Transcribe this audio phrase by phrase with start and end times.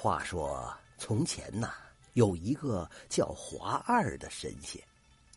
[0.00, 1.72] 话说从前呐，
[2.12, 4.80] 有一个叫华二的神仙，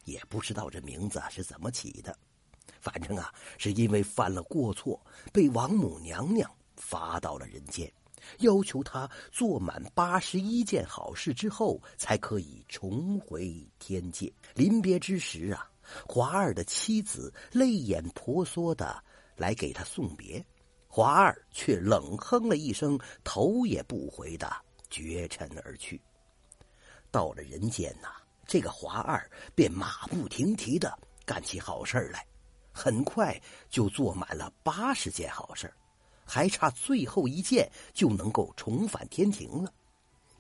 [0.06, 2.16] 也不知道这名字是怎么起的。
[2.80, 5.04] 反正啊，是因为犯了过错，
[5.34, 7.92] 被王母娘娘罚到了人间，
[8.42, 14.32] 要求他做满八十一件好事之后，才可以重回天界。
[14.54, 15.68] 临别之时啊，
[16.06, 19.04] 华二的妻子泪眼婆娑的
[19.36, 20.46] 来给他送别。
[20.94, 24.54] 华二却冷哼了一声，头也不回的
[24.90, 26.02] 绝尘而去。
[27.10, 28.10] 到了人间呐，
[28.46, 29.26] 这个华二
[29.56, 30.94] 便马不停蹄的
[31.26, 32.28] 干起好事来，
[32.74, 35.74] 很快就做满了八十件好事
[36.26, 39.74] 还差最后一件就能够重返天庭了。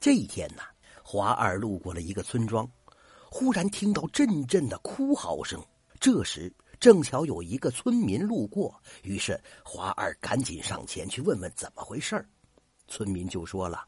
[0.02, 0.64] 这一天呐，
[1.02, 2.70] 华二路过了一个村庄，
[3.30, 5.64] 忽然听到阵阵的哭嚎声。
[5.98, 12.28] 这时，正巧有一个村民路过，于是华二赶紧上前去问问怎么回事
[12.88, 13.86] 村民就说了：“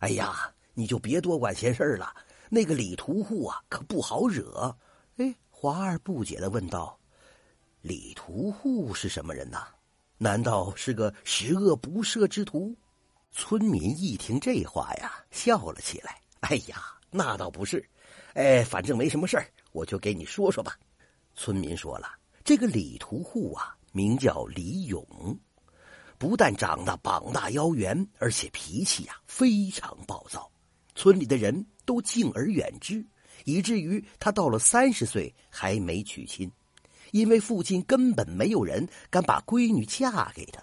[0.00, 2.14] 哎呀，你就别多管闲事了。
[2.50, 4.76] 那个李屠户啊，可不好惹。”
[5.16, 7.00] 哎，华二不解的问道
[7.80, 9.66] ：“李屠户是什么人呐？
[10.18, 12.76] 难道是个十恶不赦之徒？”
[13.32, 17.82] 村民一听这话呀，笑了起来：“哎呀，那倒不是。
[18.34, 20.78] 哎，反正没什么事儿，我就给你说说吧。”
[21.34, 22.06] 村民说了。
[22.44, 25.02] 这个李屠户啊，名叫李勇，
[26.18, 30.52] 不但长得膀大腰圆，而且脾气呀非常暴躁，
[30.94, 33.02] 村里的人都敬而远之，
[33.46, 36.52] 以至于他到了三十岁还没娶亲，
[37.12, 40.62] 因为附近根本没有人敢把闺女嫁给他。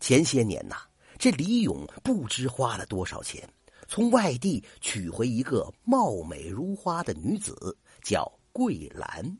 [0.00, 0.78] 前些年呐，
[1.16, 3.48] 这李勇不知花了多少钱，
[3.86, 9.38] 从外地娶回一个貌美如花的女子，叫桂兰。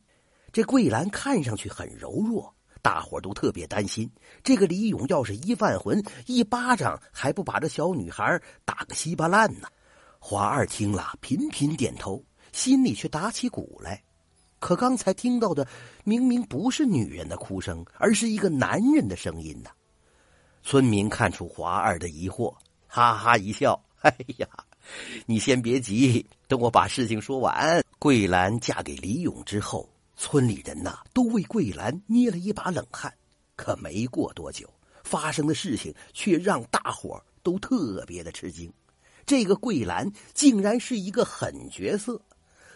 [0.57, 4.11] 这桂兰看上去很柔弱，大伙都特别担心。
[4.43, 9.69] 这个李勇要是一犯浑，一巴掌还不把这小女孩打个稀巴烂呢？
[10.19, 14.03] 华二听了，频频点头，心里却打起鼓来。
[14.59, 15.69] 可刚才听到的
[16.05, 19.69] 明明不是女人的哭声，而是一个男人的声音呢。
[20.63, 24.49] 村民看出华二的疑惑，哈哈一笑：“哎呀，
[25.27, 29.87] 你先别急，等我把事情说完。”桂兰嫁给李勇之后。
[30.17, 33.13] 村里人呐，都为桂兰捏了一把冷汗。
[33.55, 34.69] 可没过多久，
[35.05, 38.73] 发生的事情却让大伙儿都特别的吃惊。
[39.25, 42.21] 这个桂兰竟然是一个狠角色。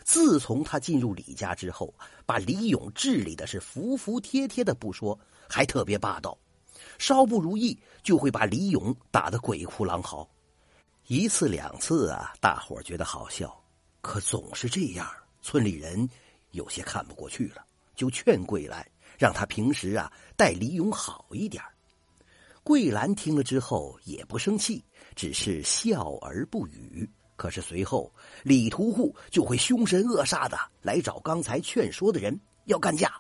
[0.05, 1.95] 自从她进入李家之后，
[2.27, 5.19] 把李勇治理的是服服帖帖的不说，
[5.49, 6.37] 还特别霸道。
[6.99, 10.29] 稍不如意，就会把李勇打得鬼哭狼嚎。
[11.07, 13.55] 一次两次啊，大伙儿觉得好笑，
[14.01, 15.09] 可总是这样，
[15.43, 16.09] 村里人。
[16.53, 18.87] 有些看不过去了，就劝桂兰，
[19.19, 21.63] 让他平时啊待李勇好一点。
[22.63, 24.85] 桂兰听了之后也不生气，
[25.17, 27.09] 只是笑而不语。
[27.37, 28.13] 可是随后
[28.43, 33.13] 李屠户就会凶神恶煞的来找刚才劝说的人要干架。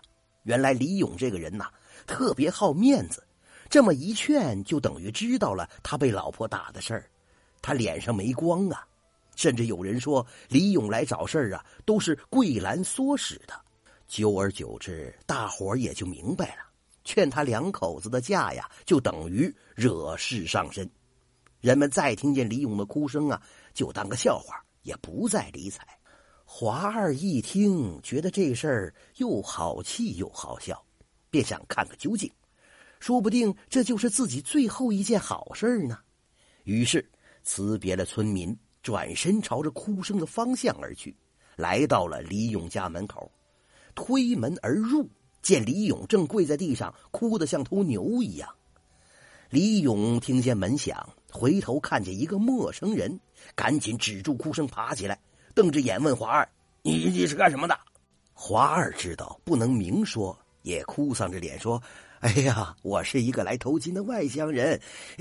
[0.42, 1.70] 原来李勇这个人呐，
[2.06, 3.26] 特别好面子，
[3.70, 7.10] 这么一劝就等于知道了他被老婆打的事儿，
[7.62, 8.86] 他脸上没光啊。
[9.40, 13.58] 甚至有人说李勇来找事儿啊，都是桂兰唆使的。
[14.06, 16.62] 久而久之，大伙儿也就明白了，
[17.04, 20.86] 劝他两口子的架呀，就等于惹事上身。
[21.58, 23.42] 人们再听见李勇的哭声啊，
[23.72, 25.88] 就当个笑话，也不再理睬。
[26.44, 30.84] 华二一听，觉得这事儿又好气又好笑，
[31.30, 32.30] 便想看个究竟，
[32.98, 35.98] 说不定这就是自己最后一件好事呢。
[36.64, 37.10] 于是
[37.42, 38.54] 辞别了村民。
[38.82, 41.14] 转身朝着哭声的方向而去，
[41.56, 43.30] 来到了李勇家门口，
[43.94, 45.08] 推门而入，
[45.42, 48.48] 见李勇正跪在地上，哭得像头牛一样。
[49.50, 53.18] 李勇听见门响，回头看见一个陌生人，
[53.54, 55.20] 赶紧止住哭声，爬起来，
[55.54, 56.48] 瞪着眼问华二
[56.82, 57.78] ：“你你是干什么的？”
[58.32, 61.82] 华二知道不能明说，也哭丧着脸说。
[62.20, 64.78] 哎呀，我是一个来投亲的外乡人，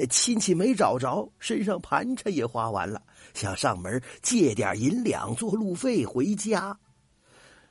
[0.09, 3.01] 亲戚没找着，身上盘缠也花完了，
[3.33, 6.77] 想上门借点银两做路费回家。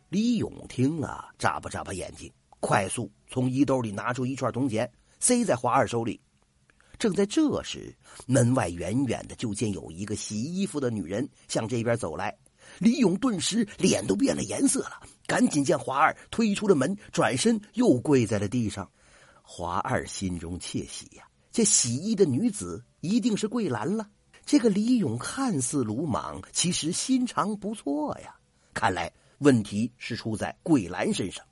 [0.08, 4.90] 李勇听了，眨巴眨巴眼睛，快速从衣兜里拿出一串铜钱，
[5.20, 6.18] 塞在华二手里。
[6.98, 7.94] 正在这时，
[8.26, 12.34] 门外远远的就见有一个洗衣服的女人向这边走来，
[12.78, 18.88] 李勇顿时脸都变了颜色了，赶紧将华二推出了门，转身又跪在了地上。
[19.42, 24.08] 华二心中窃喜呀，这洗衣的女子一定是桂兰了。
[24.44, 28.34] 这个李勇看似鲁莽，其实心肠不错呀。
[28.74, 31.44] 看来问题是出在桂兰身上。